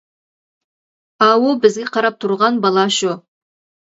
-ئاۋۇ 1.25 1.51
بىزگە 1.65 1.85
قاراپ 1.97 2.17
تۇرغان 2.25 2.57
بالا 2.65 2.87
شۇ. 2.97 3.13